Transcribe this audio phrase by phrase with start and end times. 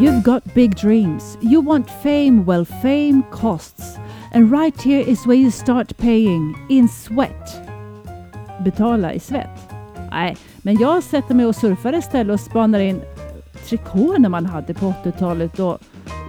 [0.00, 1.38] You've got big dreams.
[1.40, 2.44] You want fame.
[2.44, 3.96] Well, fame costs.
[4.32, 6.54] And right here is where you start paying.
[6.68, 7.60] In sweat.
[8.64, 9.72] Betala i svett?
[10.10, 13.02] Nej, men jag sätter mig och surfar istället och spanar in
[13.68, 15.78] trikåerna man hade på 80-talet och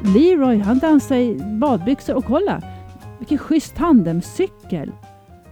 [0.04, 2.62] Leroy han dansade i badbyxor och kolla
[3.20, 4.92] vilken schysst tandemcykel.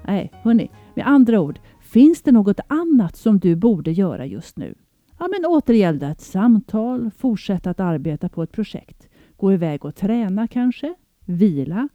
[0.08, 4.76] Nej, hörni, med andra ord, finns det något annat som du borde göra just nu?
[5.24, 10.48] Ja, men återgälda ett samtal, fortsätta att arbeta på ett projekt, gå iväg och träna
[10.48, 10.94] kanske,
[11.26, 11.90] vila.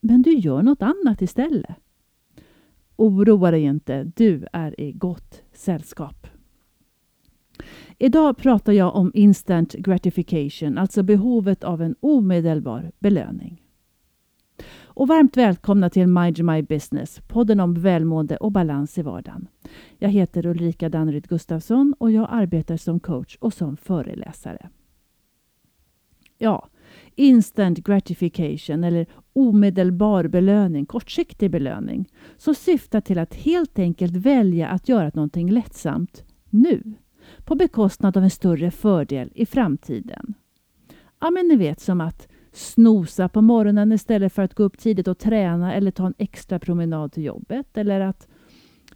[0.00, 1.76] Men du gör något annat istället.
[2.96, 6.26] Oroa dig inte, du är i gott sällskap.
[7.98, 13.62] Idag pratar jag om instant gratification, alltså behovet av en omedelbar belöning.
[14.92, 19.48] Och varmt välkomna till Mind My Business, podden om välmående och balans i vardagen.
[19.98, 24.68] Jag heter Ulrika Danryd Gustafsson och jag arbetar som coach och som föreläsare.
[26.38, 26.68] Ja,
[27.14, 34.88] instant gratification eller omedelbar belöning, kortsiktig belöning, som syftar till att helt enkelt välja att
[34.88, 36.94] göra någonting lättsamt nu
[37.44, 40.34] på bekostnad av en större fördel i framtiden.
[41.20, 45.08] Ja, men ni vet som att snosa på morgonen istället för att gå upp tidigt
[45.08, 47.76] och träna eller ta en extra promenad till jobbet.
[47.76, 48.28] Eller att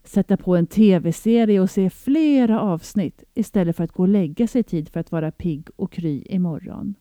[0.04, 4.62] sätta på en tv-serie och se flera avsnitt istället för att gå och lägga sig
[4.62, 6.94] tid för att vara pigg och kry imorgon.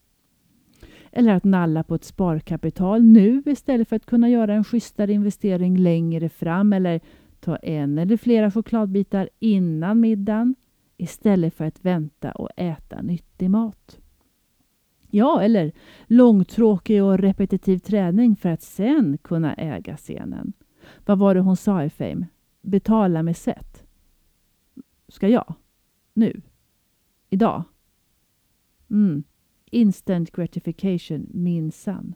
[1.12, 5.78] Eller att nalla på ett sparkapital nu istället för att kunna göra en schysstare investering
[5.78, 6.74] längre fram.
[6.74, 7.02] Eller
[7.40, 10.56] ta en eller flera chokladbitar innan middagen
[10.98, 14.00] istället för att vänta och äta nyttig mat.
[15.16, 15.72] Ja, eller
[16.08, 20.54] långtråkig och repetitiv träning för att sen kunna äga scenen.
[21.06, 22.28] Vad var det hon sa i Fame?
[22.62, 23.84] Betala med sätt.
[25.08, 25.54] Ska jag?
[26.14, 26.42] Nu?
[27.30, 27.64] Idag?
[28.90, 29.24] Mm.
[29.72, 32.16] Instant gratification, minsann.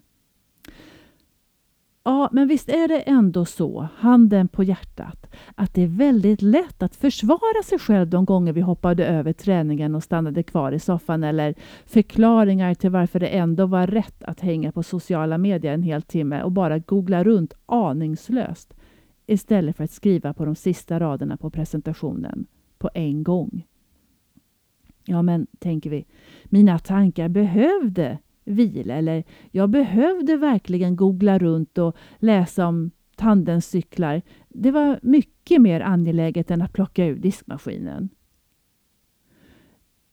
[2.07, 6.84] Ja, men visst är det ändå så, handen på hjärtat, att det är väldigt lätt
[6.84, 11.23] att försvara sig själv de gånger vi hoppade över träningen och stannade kvar i soffan
[11.23, 16.01] eller förklaringar till varför det ändå var rätt att hänga på sociala medier en hel
[16.01, 18.74] timme och bara googla runt aningslöst
[19.25, 22.45] istället för att skriva på de sista raderna på presentationen
[22.78, 23.66] på en gång.
[25.06, 26.06] Ja, men tänker vi,
[26.45, 34.22] mina tankar behövde vila eller jag behövde verkligen googla runt och läsa om tandemcyklar.
[34.50, 38.09] Det var mycket mer angeläget än att plocka ur diskmaskinen.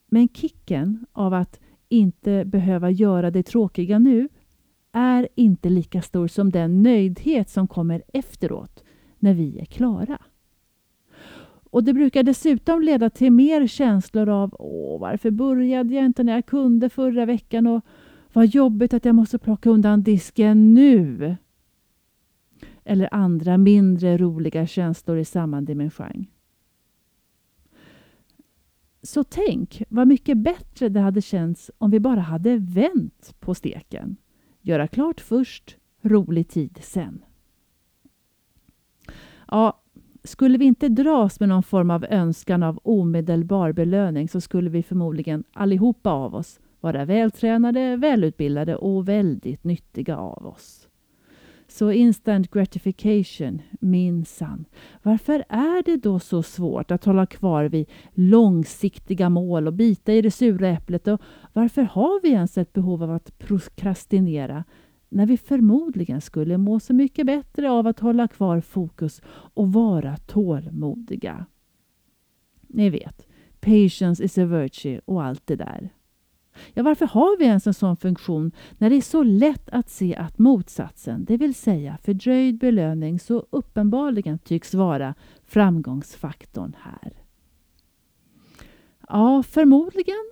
[0.06, 4.28] Men kicken av att inte behöva göra det tråkiga nu
[4.92, 8.84] är inte lika stor som den nöjdhet som kommer efteråt
[9.18, 10.18] när vi är klara.
[11.70, 16.32] Och Det brukar dessutom leda till mer känslor av Åh, varför började jag inte när
[16.32, 17.84] jag kunde förra veckan och
[18.34, 21.36] vad jobbigt att jag måste plocka undan disken nu.
[22.84, 26.26] Eller andra mindre roliga känslor i samma dimension.
[29.02, 34.16] Så tänk vad mycket bättre det hade känts om vi bara hade vänt på steken.
[34.60, 37.24] Göra klart först, rolig tid sen.
[39.48, 39.82] Ja,
[40.24, 44.82] skulle vi inte dras med någon form av önskan av omedelbar belöning så skulle vi
[44.82, 50.88] förmodligen allihopa av oss vara vältränade, välutbildade och väldigt nyttiga av oss.
[51.68, 54.64] Så instant gratification, minsann.
[55.02, 60.22] Varför är det då så svårt att hålla kvar vid långsiktiga mål och bita i
[60.22, 61.08] det sura äpplet?
[61.08, 61.20] Och
[61.52, 64.64] varför har vi ens ett behov av att prokrastinera
[65.08, 69.22] när vi förmodligen skulle må så mycket bättre av att hålla kvar fokus
[69.54, 71.46] och vara tålmodiga?
[72.68, 73.26] Ni vet,
[73.60, 75.90] patience is a virtue och allt det där.
[76.74, 80.16] Ja, varför har vi ens en sån funktion när det är så lätt att se
[80.16, 85.14] att motsatsen, det vill säga fördröjd belöning, så uppenbarligen tycks vara
[85.44, 87.12] framgångsfaktorn här?
[89.08, 90.30] Ja, förmodligen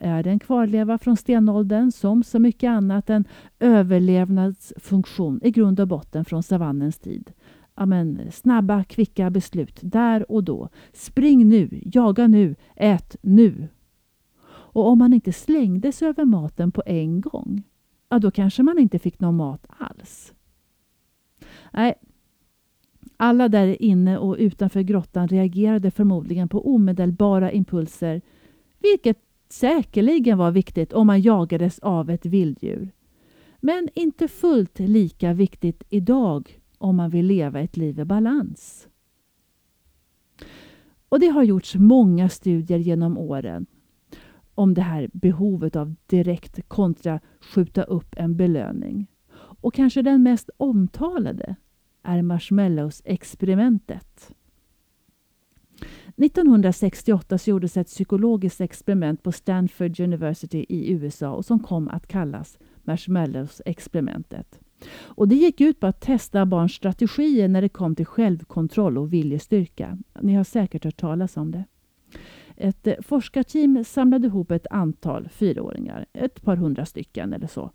[0.00, 3.24] är det en kvarleva från stenåldern som så mycket annat en
[3.58, 7.32] överlevnadsfunktion i grund och botten från savannens tid.
[7.76, 10.68] Ja, men, snabba, kvicka beslut där och då.
[10.92, 13.68] Spring nu, jaga nu, ät nu
[14.78, 17.62] och om man inte slängde sig över maten på en gång,
[18.08, 20.34] ja då kanske man inte fick någon mat alls.
[21.72, 21.94] Nej,
[23.16, 28.22] alla där inne och utanför grottan reagerade förmodligen på omedelbara impulser,
[28.78, 32.92] vilket säkerligen var viktigt om man jagades av ett vilddjur.
[33.60, 38.88] Men inte fullt lika viktigt idag om man vill leva ett liv i balans.
[41.08, 43.66] Och Det har gjorts många studier genom åren
[44.58, 49.06] om det här behovet av direkt kontra skjuta upp en belöning.
[49.36, 51.56] Och kanske den mest omtalade
[52.02, 54.32] är marshmallows-experimentet.
[56.16, 62.58] 1968 gjordes ett psykologiskt experiment på Stanford University i USA och som kom att kallas
[62.84, 64.60] Marshmallows-experimentet.
[65.02, 69.12] Och det gick ut på att testa barns strategier när det kom till självkontroll och
[69.12, 69.98] viljestyrka.
[70.20, 71.64] Ni har säkert hört talas om det.
[72.60, 77.70] Ett eh, forskarteam samlade ihop ett antal fyraåringar, ett par hundra stycken eller så.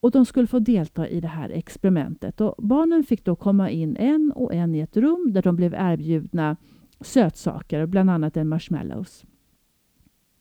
[0.00, 2.40] Och de skulle få delta i det här experimentet.
[2.40, 5.74] Och barnen fick då komma in en och en i ett rum där de blev
[5.74, 6.56] erbjudna
[7.00, 9.24] sötsaker, bland annat en marshmallows.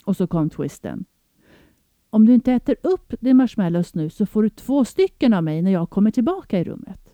[0.05, 1.05] Och så kom twisten.
[2.09, 5.61] Om du inte äter upp din marshmallows nu så får du två stycken av mig
[5.61, 7.13] när jag kommer tillbaka i rummet.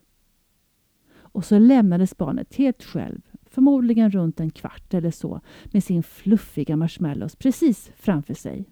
[1.16, 3.22] Och så lämnades barnet helt själv,
[3.54, 8.66] förmodligen runt en kvart eller så, med sin fluffiga marshmallows precis framför sig.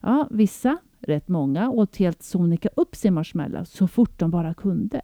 [0.00, 5.00] Ja, vissa, rätt många, åt helt sonika upp sin marshmallow så fort de bara kunde.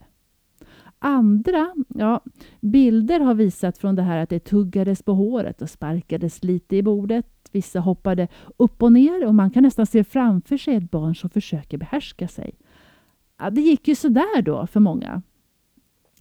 [0.99, 2.21] Andra, ja,
[2.61, 6.83] bilder har visat från det här att det tuggades på håret och sparkades lite i
[6.83, 7.27] bordet.
[7.53, 11.31] Vissa hoppade upp och ner och man kan nästan se framför sig ett barn som
[11.31, 12.55] försöker behärska sig.
[13.39, 15.23] Ja, det gick ju sådär då för många.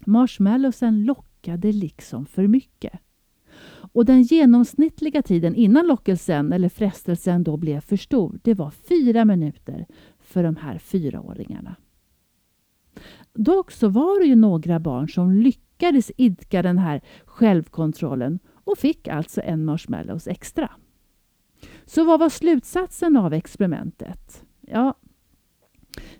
[0.05, 2.99] Marshmallowsen lockade liksom för mycket.
[3.93, 9.25] Och den genomsnittliga tiden innan lockelsen eller frestelsen då blev för stor, det var fyra
[9.25, 9.85] minuter
[10.19, 11.75] för de här fyraåringarna.
[13.33, 19.07] Dock så var det ju några barn som lyckades idka den här självkontrollen och fick
[19.07, 20.71] alltså en marshmallows extra.
[21.85, 24.45] Så vad var slutsatsen av experimentet?
[24.61, 24.93] Ja,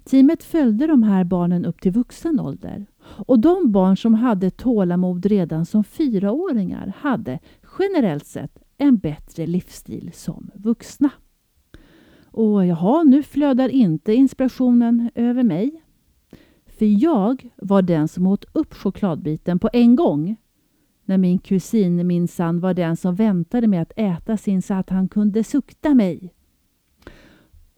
[0.03, 2.85] teamet följde de här barnen upp till vuxen ålder.
[3.17, 7.39] Och de barn som hade tålamod redan som fyraåringar hade
[7.79, 11.09] generellt sett en bättre livsstil som vuxna.
[12.31, 15.81] Och jaha, nu flödar inte inspirationen över mig.
[16.65, 20.35] För jag var den som åt upp chokladbiten på en gång.
[21.05, 25.07] När min kusin minsann var den som väntade med att äta sin så att han
[25.07, 26.33] kunde sukta mig.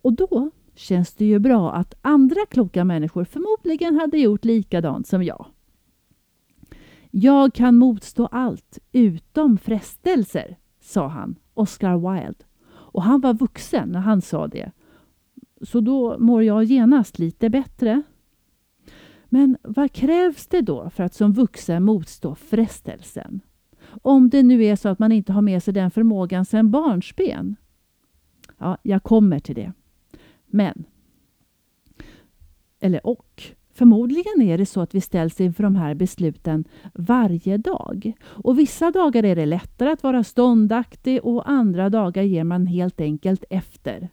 [0.01, 5.23] Och då känns det ju bra att andra kloka människor förmodligen hade gjort likadant som
[5.23, 5.45] jag.
[7.11, 12.45] Jag kan motstå allt utom frestelser, sa han, Oscar Wilde.
[12.69, 14.71] Och han var vuxen när han sa det.
[15.61, 18.03] Så då mår jag genast lite bättre.
[19.25, 23.41] Men vad krävs det då för att som vuxen motstå frestelsen?
[24.01, 27.55] Om det nu är så att man inte har med sig den förmågan sedan barnsben.
[28.57, 29.73] Ja, jag kommer till det.
[30.47, 30.83] Men,
[32.79, 36.63] eller och, förmodligen är det så att vi ställs inför de här besluten
[36.93, 38.13] varje dag.
[38.23, 43.01] Och vissa dagar är det lättare att vara ståndaktig och andra dagar ger man helt
[43.01, 44.09] enkelt efter.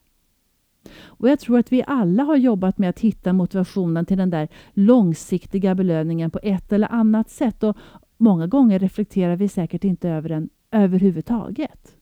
[1.03, 4.49] Och Jag tror att vi alla har jobbat med att hitta motivationen till den där
[4.73, 7.63] långsiktiga belöningen på ett eller annat sätt.
[7.63, 7.77] Och
[8.17, 11.97] Många gånger reflekterar vi säkert inte över den överhuvudtaget.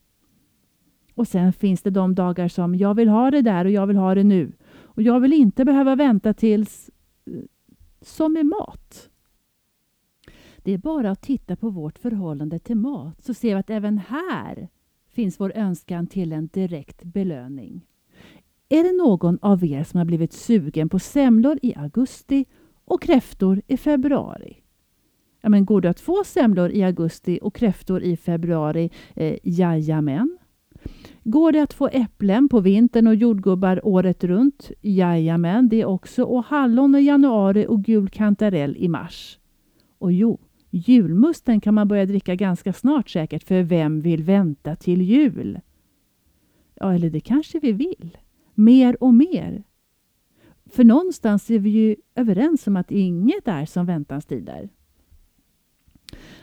[1.14, 3.96] Och sen finns det de dagar som jag vill ha det där och jag vill
[3.96, 4.52] ha det nu.
[4.72, 6.90] Och jag vill inte behöva vänta tills...
[7.26, 7.32] Eh,
[8.04, 9.08] som med mat.
[10.56, 13.98] Det är bara att titta på vårt förhållande till mat så ser vi att även
[13.98, 14.68] här
[15.08, 17.86] finns vår önskan till en direkt belöning.
[18.68, 22.44] Är det någon av er som har blivit sugen på semlor i augusti
[22.84, 24.56] och kräftor i februari?
[25.40, 28.90] Ja, men går det att få semlor i augusti och kräftor i februari?
[29.14, 30.38] Eh, jajamän.
[31.24, 34.70] Går det att få äpplen på vintern och jordgubbar året runt?
[34.80, 36.24] Jajamän, det också.
[36.24, 39.38] Och hallon i januari och gul kantarell i mars.
[39.98, 45.02] Och jo, julmusten kan man börja dricka ganska snart säkert, för vem vill vänta till
[45.02, 45.60] jul?
[46.74, 48.18] Ja, eller det kanske vi vill
[48.54, 49.64] mer och mer.
[50.66, 54.68] För någonstans är vi ju överens om att inget är som väntans tider.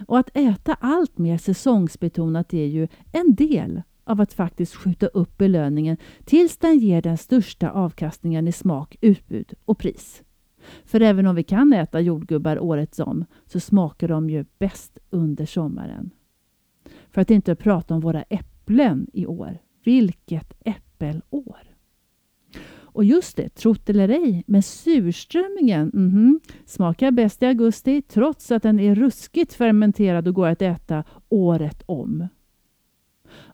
[0.08, 5.38] Och att äta allt mer säsongsbetonat är ju en del av att faktiskt skjuta upp
[5.38, 10.24] belöningen tills den ger den största avkastningen i smak, utbud och pris.
[10.86, 15.46] För även om vi kan äta jordgubbar året om så smakar de ju bäst under
[15.46, 16.12] sommaren.
[17.12, 19.58] För att inte prata om våra äpplen i år.
[19.84, 21.70] Vilket äppelår!
[22.92, 28.52] Och just det, trott eller ej, men surströmmingen mm -hmm, smakar bäst i augusti trots
[28.52, 32.28] att den är ruskigt fermenterad och går att äta året om.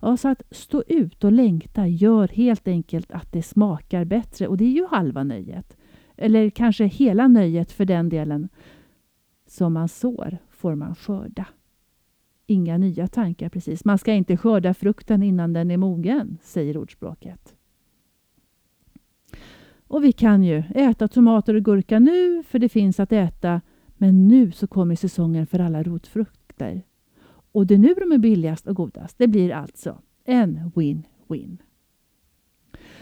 [0.01, 4.58] Ja, så att stå ut och längta gör helt enkelt att det smakar bättre och
[4.58, 5.77] det är ju halva nöjet.
[6.18, 8.50] Eller kanske hela nöjet för den delen.
[9.48, 11.46] Som man sår får man skörda.
[12.48, 13.86] Inga nya tankar precis.
[13.86, 17.56] Man ska inte skörda frukten innan den är mogen, säger ordspråket.
[19.88, 23.62] Och vi kan ju äta tomater och gurka nu, för det finns att äta.
[23.98, 26.84] Men nu så kommer säsongen för alla rotfrukter.
[27.55, 29.17] Och det är nu de är billigast och godast.
[29.17, 31.57] Det blir alltså en win-win.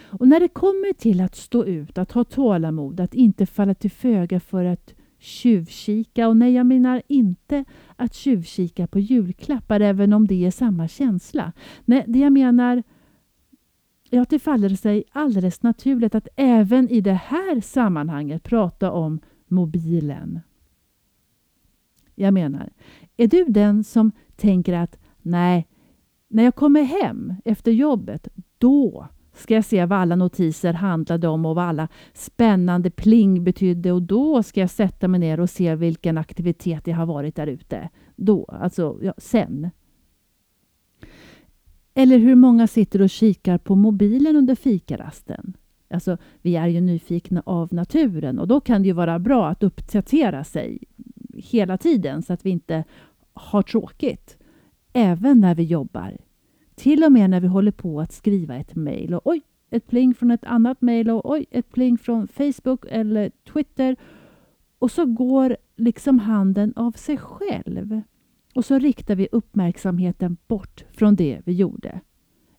[0.02, 3.92] Och när det kommer till att stå ut, att ha tålamod, att inte falla till
[3.92, 6.28] föga för att tjuvkika.
[6.28, 11.54] Och nej, jag menar inte att tjuvkika på julklappar, även om det är samma känsla.
[11.86, 12.84] Nej, det jag menar
[14.10, 20.40] Ja, det faller sig alldeles naturligt att även i det här sammanhanget prata om mobilen.
[22.16, 22.70] Jag menar,
[23.18, 24.12] är du den som
[24.44, 25.68] tänker att nej,
[26.28, 31.46] när jag kommer hem efter jobbet, då ska jag se vad alla notiser handlade om
[31.46, 35.76] och vad alla spännande pling betydde och då ska jag sätta mig ner och se
[35.76, 37.90] vilken aktivitet jag har varit där ute.
[38.16, 39.70] Då, alltså ja, sen.
[41.94, 45.54] Eller hur många sitter och kikar på mobilen under fikarasten.
[45.90, 49.64] Alltså, vi är ju nyfikna av naturen och då kan det ju vara bra att
[49.64, 50.80] uppdatera sig
[51.34, 52.84] hela tiden så att vi inte
[53.34, 54.38] har tråkigt.
[54.94, 56.18] Även när vi jobbar.
[56.76, 60.14] Till och med när vi håller på att skriva ett mejl och oj, ett pling
[60.14, 63.96] från ett annat mejl och oj, ett pling från Facebook eller Twitter.
[64.80, 68.02] Och så går liksom handen av sig själv.
[68.56, 72.02] Och så riktar vi uppmärksamheten bort från det vi gjorde.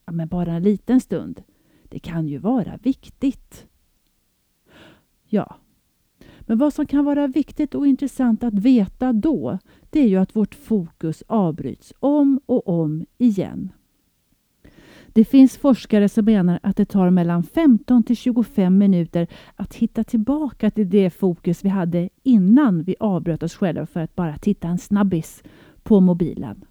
[0.04, 1.42] Ja, men bara en liten stund.
[1.88, 3.66] Det kan ju vara viktigt.
[5.24, 5.56] Ja,
[6.46, 9.58] men vad som kan vara viktigt och intressant att veta då,
[9.90, 13.72] det är ju att vårt fokus avbryts om och om igen.
[15.14, 20.04] Det finns forskare som menar att det tar mellan 15 till 25 minuter att hitta
[20.04, 24.68] tillbaka till det fokus vi hade innan vi avbröt oss själva för att bara titta
[24.68, 25.42] en snabbis
[25.82, 26.64] på mobilen.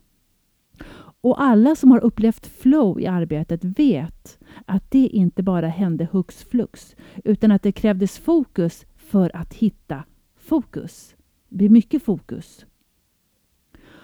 [1.21, 6.43] Och alla som har upplevt flow i arbetet vet att det inte bara hände hux
[6.43, 10.03] flux utan att det krävdes fokus för att hitta
[10.35, 11.15] fokus.
[11.49, 12.65] Det blir mycket fokus.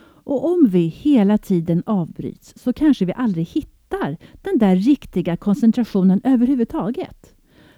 [0.02, 6.22] Och om vi hela tiden avbryts så kanske vi aldrig hittar den där riktiga koncentrationen
[6.24, 7.36] överhuvudtaget.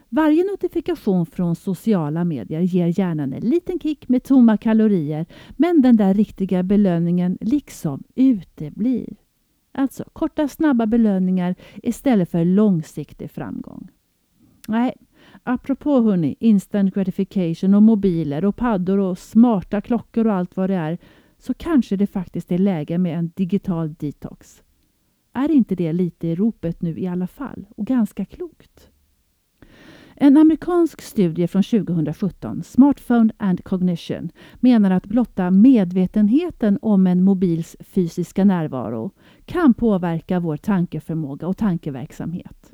[0.10, 5.26] Varje notifikation från sociala medier ger hjärnan en liten kick med tomma kalorier
[5.58, 9.16] men den där riktiga belöningen liksom uteblir.
[9.72, 13.88] Alltså korta snabba belöningar istället för långsiktig framgång.
[14.68, 14.94] Nej,
[15.44, 20.76] apropå hörni, instant gratification och mobiler och paddor och smarta klockor och allt vad det
[20.76, 20.98] är
[21.38, 24.64] så kanske det faktiskt är läge med en digital detox.
[25.34, 27.66] Är inte det lite i ropet nu i alla fall?
[27.76, 28.90] Och ganska klokt?
[30.16, 34.30] En amerikansk studie från 2017, Smartphone and Cognition,
[34.60, 39.12] menar att blotta medvetenheten om en mobils fysiska närvaro
[39.46, 42.74] kan påverka vår tankeförmåga och tankeverksamhet.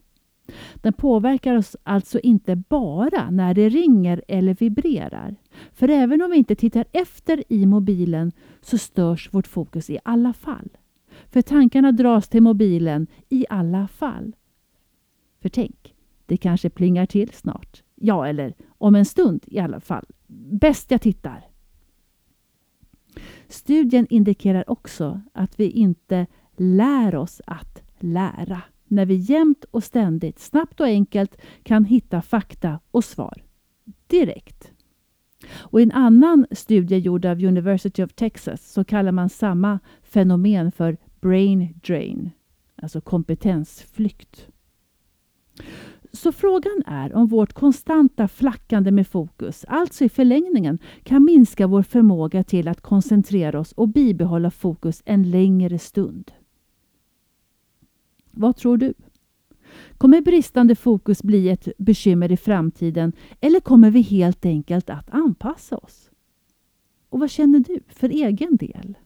[0.75, 5.35] Den påverkar oss alltså inte bara när det ringer eller vibrerar.
[5.73, 10.33] För även om vi inte tittar efter i mobilen så störs vårt fokus i alla
[10.33, 10.69] fall.
[11.29, 14.35] För tankarna dras till mobilen i alla fall.
[15.41, 17.83] För tänk, det kanske plingar till snart.
[17.95, 20.05] Ja, eller om en stund i alla fall.
[20.51, 21.47] Bäst jag tittar.
[23.47, 26.27] Studien indikerar också att vi inte
[26.57, 32.79] lär oss att lära när vi jämt och ständigt, snabbt och enkelt kan hitta fakta
[32.91, 33.43] och svar
[34.07, 34.71] direkt.
[35.55, 40.71] Och I en annan studie gjord av University of Texas så kallar man samma fenomen
[40.71, 42.31] för brain drain,
[42.75, 44.47] alltså kompetensflykt.
[46.11, 51.83] Så frågan är om vårt konstanta flackande med fokus, alltså i förlängningen, kan minska vår
[51.83, 56.31] förmåga till att koncentrera oss och bibehålla fokus en längre stund.
[58.37, 58.93] Vad tror du?
[59.97, 65.77] Kommer bristande fokus bli ett bekymmer i framtiden eller kommer vi helt enkelt att anpassa
[65.77, 66.09] oss?
[67.09, 68.97] Och vad känner du för egen del?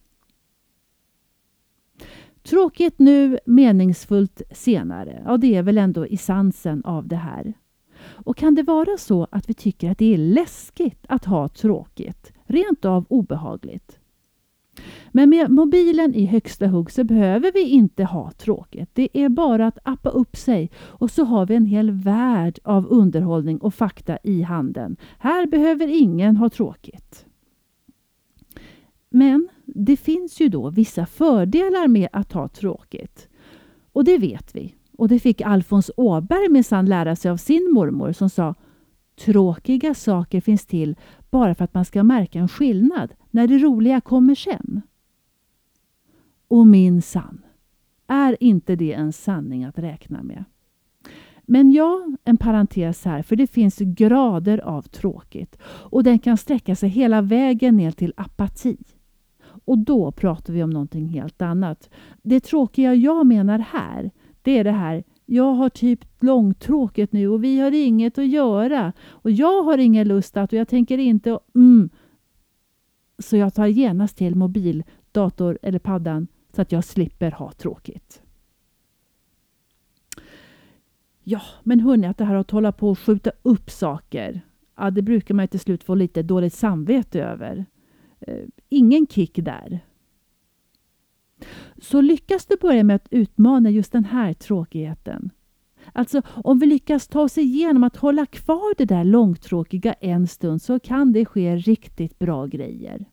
[2.43, 5.23] Tråkigt nu, meningsfullt senare.
[5.25, 7.53] Ja, det är väl ändå essensen av det här.
[8.03, 12.33] Och kan det vara så att vi tycker att det är läskigt att ha tråkigt?
[12.43, 14.00] Rent av obehagligt?
[15.11, 18.89] Men med mobilen i högsta hugg så behöver vi inte ha tråkigt.
[18.93, 22.87] Det är bara att appa upp sig och så har vi en hel värld av
[22.87, 24.97] underhållning och fakta i handen.
[25.19, 27.25] Här behöver ingen ha tråkigt.
[29.09, 33.27] Men det finns ju då vissa fördelar med att ha tråkigt.
[33.91, 34.75] Och det vet vi.
[34.97, 38.55] Och det fick Alfons Åberg minsann lära sig av sin mormor som sa
[39.25, 40.95] Tråkiga saker finns till
[41.31, 44.81] bara för att man ska märka en skillnad när det roliga kommer sen.
[46.47, 47.41] Och min sann,
[48.07, 50.43] är inte det en sanning att räkna med?
[51.45, 56.75] Men ja, en parentes här, för det finns grader av tråkigt och den kan sträcka
[56.75, 58.77] sig hela vägen ner till apati.
[59.65, 61.89] Och då pratar vi om någonting helt annat.
[62.21, 64.11] Det tråkiga jag menar här,
[64.41, 68.93] det är det här jag har typ långtråkigt nu och vi har inget att göra.
[69.09, 71.39] Och jag har ingen lust att och jag tänker inte...
[71.55, 71.89] Mm.
[73.19, 78.21] Så jag tar genast till mobil, dator eller paddan så att jag slipper ha tråkigt.
[81.23, 84.41] Ja, men hörni, att det här att hålla på och skjuta upp saker,
[84.77, 87.65] ja, det brukar man till slut få lite dåligt samvete över.
[88.19, 89.79] Eh, ingen kick där.
[91.81, 95.29] Så lyckas du börja med att utmana just den här tråkigheten.
[95.93, 100.61] Alltså om vi lyckas ta oss igenom att hålla kvar det där långtråkiga en stund
[100.61, 103.05] så kan det ske riktigt bra grejer.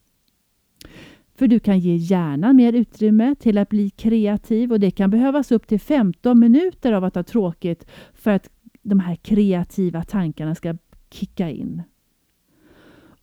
[1.35, 5.53] För du kan ge hjärnan mer utrymme till att bli kreativ och det kan behövas
[5.53, 8.51] upp till 15 minuter av att ha tråkigt för att
[8.83, 10.77] de här kreativa tankarna ska
[11.11, 11.83] kicka in.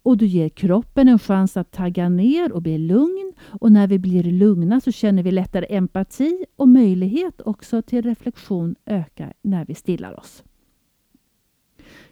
[0.05, 3.33] Och du ger kroppen en chans att tagga ner och bli lugn.
[3.47, 8.75] Och när vi blir lugna så känner vi lättare empati och möjlighet också till reflektion
[8.85, 10.43] ökar när vi stillar oss.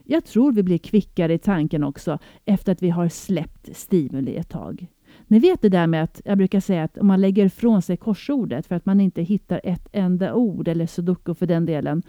[0.03, 4.49] Jag tror vi blir kvickare i tanken också efter att vi har släppt stimuli ett
[4.49, 4.87] tag.
[5.27, 7.97] Ni vet det där med att jag brukar säga att om man lägger ifrån sig
[7.97, 12.03] korsordet för att man inte hittar ett enda ord eller sudoku för den delen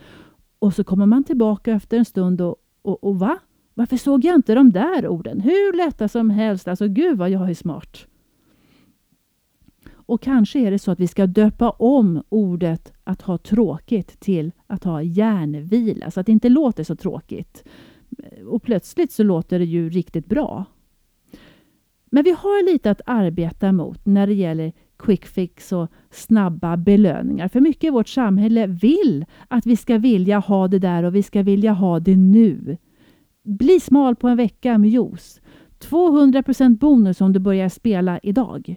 [0.59, 3.39] och så kommer man tillbaka efter en stund och, och, och va?
[3.75, 5.41] Varför såg jag inte de där orden?
[5.41, 6.69] Hur lätta som helst.
[6.69, 8.07] Alltså gud vad jag är smart.
[10.07, 14.53] Och kanske är det så att vi ska döpa om ordet att ha tråkigt till
[14.67, 17.65] att ha hjärnvila så att det inte låter så tråkigt.
[18.47, 20.65] Och plötsligt så låter det ju riktigt bra.
[22.11, 27.49] Men vi har lite att arbeta mot när det gäller quick fix och snabba belöningar.
[27.49, 31.23] För mycket i vårt samhälle vill att vi ska vilja ha det där och vi
[31.23, 32.77] ska vilja ha det nu.
[33.45, 35.41] Bli smal på en vecka med juice.
[35.81, 38.77] 200% bonus om du börjar spela idag.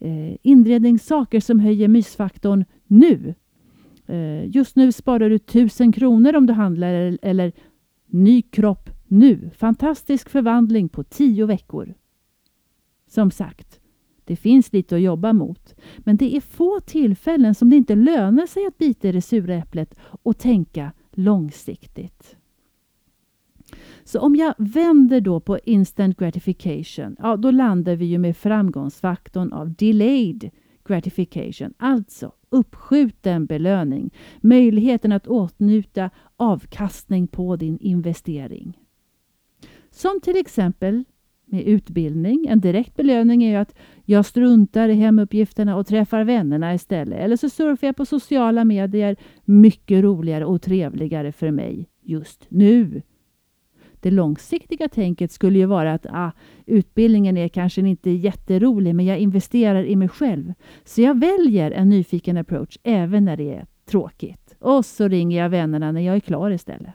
[0.00, 3.34] Eh, inredningssaker som höjer mysfaktorn nu.
[4.06, 7.52] Eh, just nu sparar du 1000 kronor om du handlar eller, eller
[8.06, 9.50] ny kropp nu.
[9.56, 11.94] Fantastisk förvandling på 10 veckor.
[13.08, 13.80] Som sagt,
[14.24, 15.74] det finns lite att jobba mot.
[15.98, 19.54] Men det är få tillfällen som det inte lönar sig att bita i det sura
[19.54, 22.36] äpplet och tänka långsiktigt.
[24.06, 29.52] Så om jag vänder då på instant gratification, ja, då landar vi ju med framgångsfaktorn
[29.52, 30.50] av delayed
[30.84, 38.78] gratification, alltså uppskjuten belöning, möjligheten att åtnjuta avkastning på din investering.
[39.90, 41.04] Som till exempel
[41.44, 42.46] med utbildning.
[42.46, 47.18] En direkt belöning är ju att jag struntar i hemuppgifterna och träffar vännerna istället.
[47.18, 49.16] Eller så surfar jag på sociala medier.
[49.44, 53.02] Mycket roligare och trevligare för mig just nu.
[54.06, 56.30] Det långsiktiga tänket skulle ju vara att ah,
[56.66, 60.52] utbildningen är kanske inte jätterolig men jag investerar i mig själv.
[60.84, 64.54] Så jag väljer en nyfiken approach även när det är tråkigt.
[64.60, 66.92] Och så ringer jag vännerna när jag är klar istället.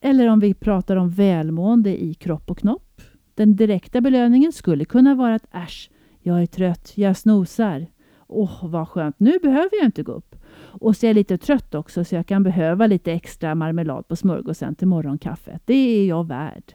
[0.00, 3.00] Eller om vi pratar om välmående i kropp och knopp.
[3.34, 7.86] Den direkta belöningen skulle kunna vara att äsch, jag är trött, jag snosar.
[8.26, 10.36] Åh, oh, vad skönt, nu behöver jag inte gå upp.
[10.56, 14.16] Och så är jag lite trött också så jag kan behöva lite extra marmelad på
[14.16, 15.62] smörgåsen till morgonkaffet.
[15.64, 16.74] Det är jag värd.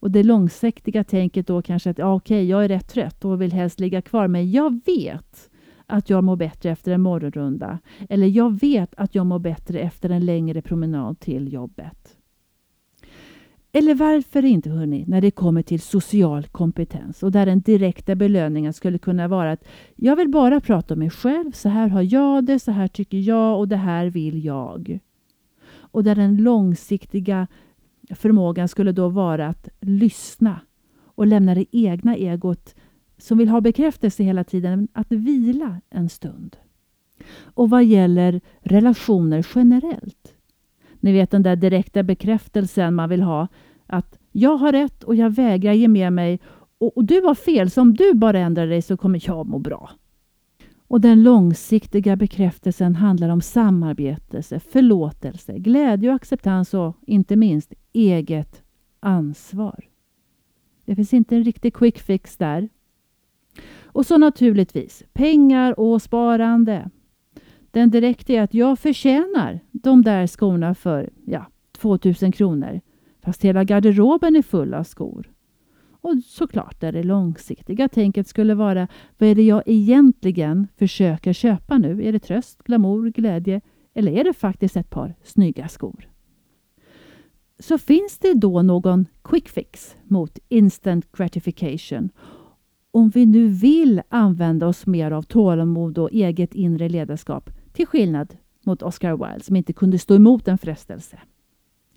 [0.00, 3.52] Och det långsiktiga tänket då kanske att ja, okej, jag är rätt trött och vill
[3.52, 5.50] helst ligga kvar, men jag vet
[5.86, 7.78] att jag mår bättre efter en morgonrunda.
[8.08, 12.16] Eller jag vet att jag mår bättre efter en längre promenad till jobbet.
[13.76, 18.72] Eller varför inte, hörni, när det kommer till social kompetens och där den direkta belöningen
[18.72, 19.64] skulle kunna vara att
[19.96, 23.18] jag vill bara prata om mig själv, så här har jag det, så här tycker
[23.18, 24.98] jag och det här vill jag.
[25.72, 27.46] Och där den långsiktiga
[28.10, 30.60] förmågan skulle då vara att lyssna
[31.04, 32.74] och lämna det egna egot
[33.18, 36.56] som vill ha bekräftelse hela tiden, att vila en stund.
[37.42, 40.23] Och vad gäller relationer generellt.
[41.04, 43.48] Ni vet den där direkta bekräftelsen man vill ha.
[43.86, 46.40] Att jag har rätt och jag vägrar ge med mig.
[46.78, 49.58] Och, och du har fel, så om du bara ändrar dig så kommer jag må
[49.58, 49.90] bra.
[50.88, 58.62] Och den långsiktiga bekräftelsen handlar om samarbete, förlåtelse, glädje och acceptans och inte minst eget
[59.00, 59.84] ansvar.
[60.84, 62.68] Det finns inte en riktig quick fix där.
[63.82, 66.90] Och så naturligtvis pengar och sparande.
[67.74, 72.80] Den direkta är att jag förtjänar de där skorna för ja, 2000 kronor.
[73.22, 75.30] Fast hela garderoben är full av skor.
[76.00, 81.78] Och såklart är det långsiktiga tänket skulle vara vad är det jag egentligen försöker köpa
[81.78, 82.04] nu?
[82.04, 83.60] Är det tröst, glamour, glädje
[83.94, 86.08] eller är det faktiskt ett par snygga skor?
[87.58, 92.10] Så finns det då någon quick fix mot instant gratification
[92.90, 98.36] om vi nu vill använda oss mer av tålamod och eget inre ledarskap till skillnad
[98.66, 101.18] mot Oscar Wilde som inte kunde stå emot en frestelse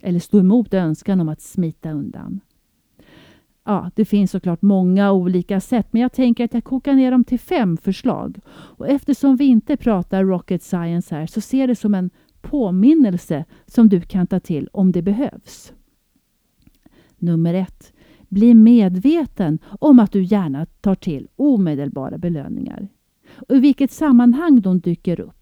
[0.01, 2.39] eller stå emot önskan om att smita undan.
[3.63, 7.23] Ja, det finns såklart många olika sätt men jag tänker att jag kokar ner dem
[7.23, 8.39] till fem förslag.
[8.49, 12.09] Och eftersom vi inte pratar rocket science här så ser det som en
[12.41, 15.73] påminnelse som du kan ta till om det behövs.
[17.17, 17.93] Nummer ett.
[18.29, 22.87] Bli medveten om att du gärna tar till omedelbara belöningar.
[23.35, 25.36] Och I vilket sammanhang de dyker upp.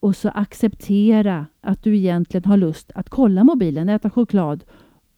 [0.00, 4.64] Och så acceptera att du egentligen har lust att kolla mobilen, äta choklad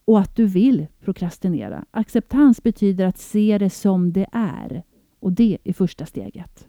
[0.04, 1.84] och att du vill prokrastinera.
[1.90, 4.82] Acceptans betyder att se det som det är.
[5.20, 6.68] Och det är första steget.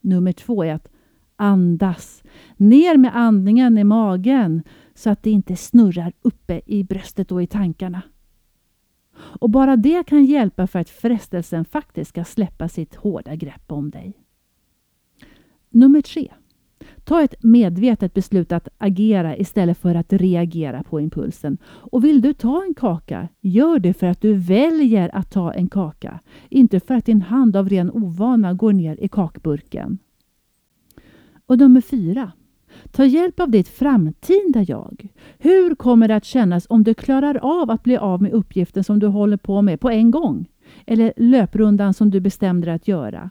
[0.00, 0.88] Nummer två är att
[1.36, 2.22] andas.
[2.56, 4.62] Ner med andningen i magen
[4.94, 8.02] så att det inte snurrar uppe i bröstet och i tankarna.
[9.14, 13.90] Och bara det kan hjälpa för att frestelsen faktiskt ska släppa sitt hårda grepp om
[13.90, 14.12] dig.
[15.70, 16.32] Nummer tre.
[17.04, 21.58] Ta ett medvetet beslut att agera istället för att reagera på impulsen.
[21.64, 25.68] Och vill du ta en kaka, gör det för att du väljer att ta en
[25.68, 26.20] kaka.
[26.48, 29.98] Inte för att din hand av ren ovana går ner i kakburken.
[31.46, 32.32] Och nummer fyra.
[32.90, 35.08] Ta hjälp av ditt framtida jag.
[35.38, 38.98] Hur kommer det att kännas om du klarar av att bli av med uppgiften som
[38.98, 40.48] du håller på med på en gång?
[40.86, 43.30] Eller löprundan som du bestämde dig att göra?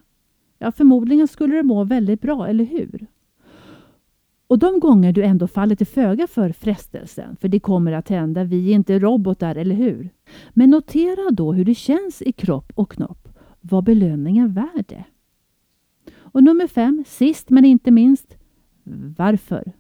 [0.57, 3.07] Ja, förmodligen skulle du må väldigt bra, eller hur?
[4.49, 8.43] Och de gånger du ändå faller till föga för frestelsen, för det kommer att hända,
[8.43, 10.09] vi är inte robotar, eller hur?
[10.49, 13.27] Men notera då hur det känns i kropp och knopp.
[13.61, 15.03] Var belöningen värd det?
[16.17, 18.37] Och nummer fem, sist men inte minst,
[19.17, 19.71] varför?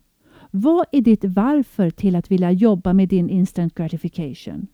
[0.51, 4.67] Vad är ditt varför till att vilja jobba med din instant gratification?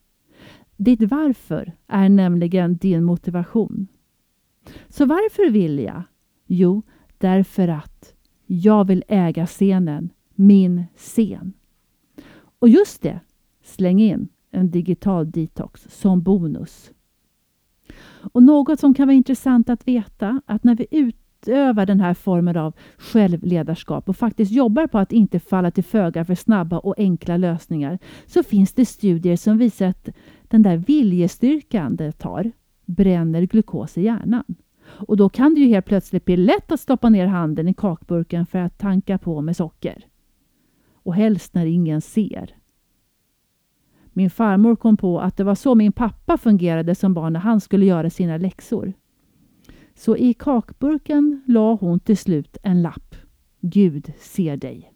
[0.78, 3.88] Ditt varför är nämligen din motivation.
[4.90, 6.04] Så varför vill jag?
[6.48, 6.82] Jo,
[7.18, 8.15] därför att
[8.46, 11.54] jag vill äga scenen, min scen.
[12.60, 13.20] Och just det,
[13.64, 16.92] släng in en digital detox som bonus.
[18.32, 22.58] Och något som kan vara intressant att veta att när vi utövar den här formen
[22.58, 27.38] av självledarskap och faktiskt jobbar på att inte falla till föga för snabba och enkla
[27.38, 30.10] lösningar så finns det studier som visar att
[30.44, 32.52] den där viljestyrkan det tar
[32.86, 34.56] bränner glukos i hjärnan.
[34.88, 38.46] Och då kan det ju helt plötsligt bli lätt att stoppa ner handen i kakburken
[38.46, 40.08] för att tanka på med socker.
[40.94, 42.56] Och helst när ingen ser.
[44.14, 47.62] Min farmor kom på att det var så min pappa fungerade som barn när han
[47.62, 48.94] skulle göra sina läxor.
[49.96, 53.16] Så i kakburken la hon till slut en lapp.
[53.62, 54.94] Gud ser dig.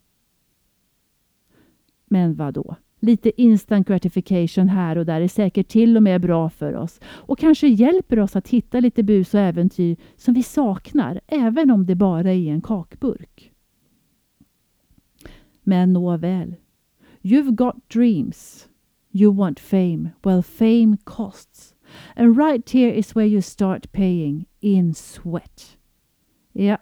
[2.06, 2.76] Men vad då?
[3.00, 7.40] Lite instant gratification här och där är säkert till och med bra för oss och
[7.40, 11.96] kanske hjälper oss att hitta lite bus och äventyr som vi saknar, även om det
[11.96, 13.52] bara är en kakburk.
[15.64, 16.56] Men nåväl.
[17.22, 18.68] You've got dreams.
[19.12, 20.10] You want fame.
[20.24, 21.76] Well, fame costs.
[22.16, 25.78] And right here is where you start paying in sweat.
[26.52, 26.78] Ja,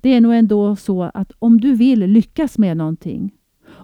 [0.00, 3.32] det är nog ändå så att om du vill lyckas med någonting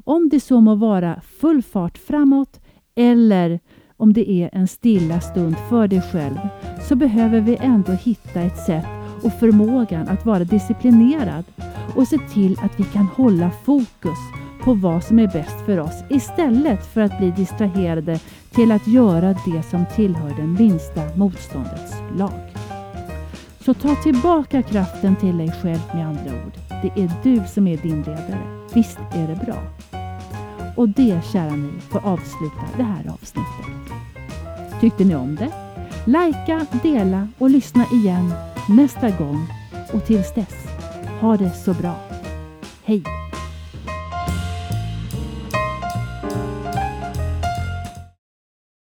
[0.06, 2.60] om det så må vara full fart framåt
[2.94, 3.60] eller
[3.96, 6.38] om det är en stilla stund för dig själv
[6.88, 8.86] så behöver vi ändå hitta ett sätt
[9.22, 11.44] och förmågan att vara disciplinerad
[11.96, 14.18] och se till att vi kan hålla fokus
[14.64, 19.34] på vad som är bäst för oss istället för att bli distraherade till att göra
[19.46, 22.52] det som tillhör det minsta motståndets lag.
[23.60, 26.52] Så ta tillbaka kraften till dig själv med andra ord.
[26.82, 28.66] Det är du som är din ledare.
[28.74, 29.75] Visst är det bra?
[30.76, 33.66] Och det, kära ni, får avsluta det här avsnittet.
[34.80, 35.52] Tyckte ni om det?
[36.04, 38.32] Lajka, dela och lyssna igen
[38.68, 39.46] nästa gång.
[39.92, 40.66] Och tills dess,
[41.20, 41.94] ha det så bra.
[42.84, 43.25] Hej!